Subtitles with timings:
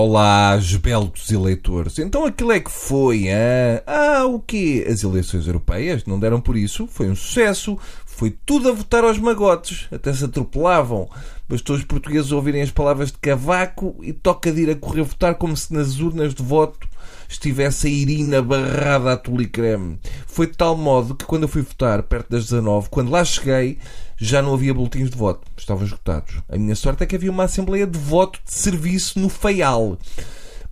[0.00, 1.98] Olá, esbeltos eleitores.
[1.98, 3.82] Então aquilo é que foi, hein?
[3.84, 4.86] Ah, o quê?
[4.88, 6.86] As eleições europeias não deram por isso?
[6.86, 7.76] Foi um sucesso.
[8.06, 9.88] Foi tudo a votar aos magotes.
[9.90, 11.10] Até se atropelavam.
[11.48, 15.34] Bastou os portugueses ouvirem as palavras de Cavaco e toca de ir a correr votar
[15.34, 16.86] como se nas urnas de voto
[17.28, 19.98] estivesse a Irina barrada a tulicreme.
[20.28, 23.78] Foi de tal modo que quando eu fui votar, perto das 19, quando lá cheguei,
[24.18, 25.46] já não havia boletins de voto.
[25.56, 26.42] Estavam esgotados.
[26.48, 29.96] A minha sorte é que havia uma assembleia de voto de serviço no Feial.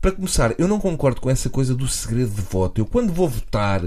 [0.01, 2.81] Para começar, eu não concordo com essa coisa do segredo de voto.
[2.81, 3.81] Eu, quando vou votar,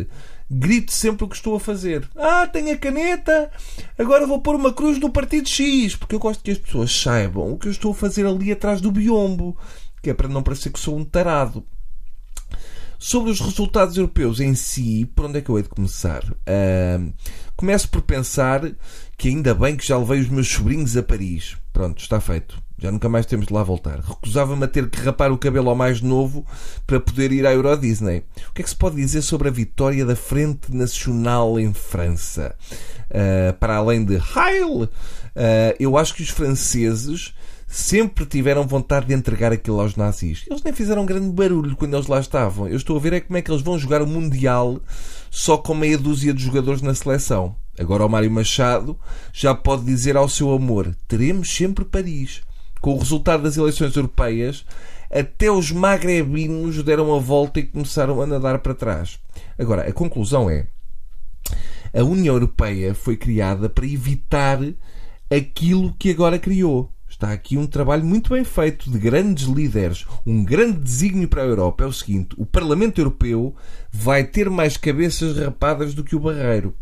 [0.50, 2.10] grito sempre o que estou a fazer.
[2.16, 3.52] Ah, tenho a caneta,
[3.98, 7.52] agora vou pôr uma cruz no partido X, porque eu gosto que as pessoas saibam
[7.52, 9.58] o que eu estou a fazer ali atrás do biombo,
[10.02, 11.64] que é para não parecer que sou um tarado.
[12.98, 16.22] Sobre os resultados europeus em si, por onde é que eu hei de começar?
[16.26, 17.14] Uh,
[17.60, 18.62] começo por pensar
[19.18, 21.58] que ainda bem que já levei os meus sobrinhos a Paris.
[21.74, 22.58] Pronto, está feito.
[22.78, 24.00] Já nunca mais temos de lá voltar.
[24.00, 26.46] Recusava-me a ter que rapar o cabelo ao mais novo
[26.88, 28.24] para poder ir à Euro Disney.
[28.50, 32.56] O que é que se pode dizer sobre a vitória da Frente Nacional em França?
[33.10, 34.90] Uh, para além de Heil, uh,
[35.78, 37.34] eu acho que os franceses
[37.70, 40.44] sempre tiveram vontade de entregar aquilo aos nazis.
[40.50, 42.68] Eles nem fizeram grande barulho quando eles lá estavam.
[42.68, 44.82] Eu estou a ver é como é que eles vão jogar o Mundial
[45.30, 47.56] só com meia dúzia de jogadores na seleção.
[47.78, 49.00] Agora o Mário Machado
[49.32, 52.42] já pode dizer ao seu amor: teremos sempre Paris.
[52.82, 54.66] Com o resultado das eleições europeias,
[55.12, 59.20] até os magrebinos deram a volta e começaram a nadar para trás.
[59.60, 60.66] Agora, a conclusão é:
[61.94, 64.60] a União Europeia foi criada para evitar
[65.30, 66.92] aquilo que agora criou.
[67.20, 70.06] Está aqui um trabalho muito bem feito de grandes líderes.
[70.26, 73.54] Um grande desígnio para a Europa é o seguinte: o Parlamento Europeu
[73.92, 76.74] vai ter mais cabeças rapadas do que o Barreiro.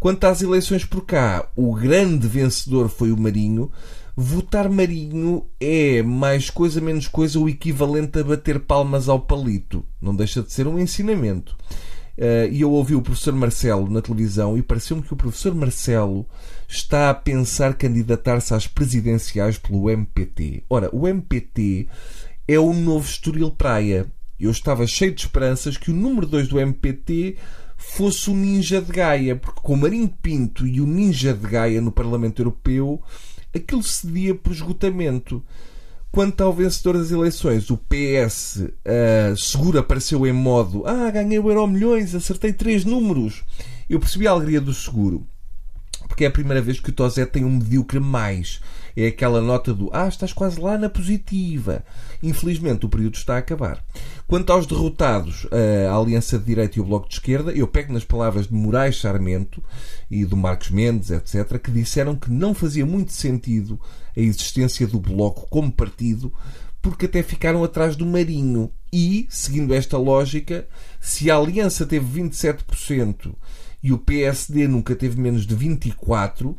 [0.00, 3.70] Quanto às eleições por cá, o grande vencedor foi o Marinho.
[4.16, 9.84] Votar Marinho é mais coisa menos coisa o equivalente a bater palmas ao palito.
[10.00, 11.54] Não deixa de ser um ensinamento.
[12.22, 16.24] Uh, e eu ouvi o professor Marcelo na televisão e pareceu-me que o professor Marcelo
[16.68, 20.62] está a pensar candidatar-se às presidenciais pelo MPT.
[20.70, 21.88] Ora, o MPT
[22.46, 24.06] é o novo Estoril Praia.
[24.38, 27.38] Eu estava cheio de esperanças que o número 2 do MPT
[27.76, 31.80] fosse o Ninja de Gaia, porque com o Marinho Pinto e o Ninja de Gaia
[31.80, 33.02] no Parlamento Europeu,
[33.52, 35.44] aquilo cedia por esgotamento.
[36.12, 41.38] Quanto ao vencedor das eleições, o PS uh, eh, seguro apareceu em modo Ah, ganhei
[41.38, 43.42] o Euro Milhões, acertei três números.
[43.88, 45.26] Eu percebi a alegria do seguro
[46.12, 48.60] porque é a primeira vez que o Tosé tem um medíocre mais.
[48.94, 51.82] É aquela nota do Ah, estás quase lá na positiva.
[52.22, 53.82] Infelizmente, o período está a acabar.
[54.26, 55.46] Quanto aos derrotados,
[55.90, 59.00] a Aliança de Direita e o Bloco de Esquerda, eu pego nas palavras de Moraes
[59.00, 59.64] Sarmento
[60.10, 63.80] e do Marcos Mendes, etc., que disseram que não fazia muito sentido
[64.14, 66.30] a existência do Bloco como partido,
[66.82, 68.70] porque até ficaram atrás do Marinho.
[68.92, 70.68] E, seguindo esta lógica,
[71.00, 73.32] se a Aliança teve 27%
[73.82, 76.54] e o PSD nunca teve menos de 24%,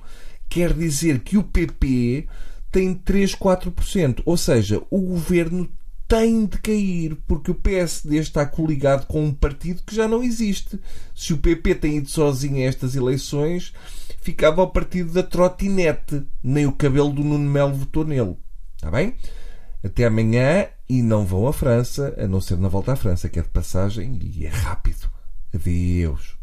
[0.50, 2.28] quer dizer que o PP
[2.72, 4.22] tem 3, 4%.
[4.26, 5.70] Ou seja, o governo
[6.08, 10.80] tem de cair, porque o PSD está coligado com um partido que já não existe.
[11.16, 13.74] Se o PP tem ido sozinho a estas eleições,
[14.22, 16.24] ficava ao partido da trotinete.
[16.44, 18.36] Nem o cabelo do Nuno Melo votou nele.
[18.76, 19.16] Está bem?
[19.84, 23.40] Até amanhã e não vão à França, a não ser na volta à França, que
[23.40, 25.10] é de passagem e é rápido.
[25.54, 26.43] Adeus.